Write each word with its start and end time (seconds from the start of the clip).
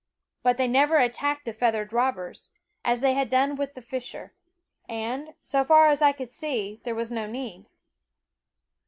But 0.41 0.57
they 0.57 0.67
never 0.67 0.97
attacked 0.97 1.45
the 1.45 1.53
feathered 1.53 1.93
robbers, 1.93 2.49
as 2.83 3.01
they 3.01 3.13
had 3.13 3.29
done 3.29 3.55
with 3.55 3.75
the 3.75 3.83
fisher, 3.83 4.33
and, 4.89 5.35
so 5.43 5.63
far 5.63 5.89
as 5.89 6.01
I 6.01 6.11
could 6.11 6.31
see, 6.31 6.81
there 6.85 6.95
was 6.95 7.11
no 7.11 7.27
need. 7.27 7.67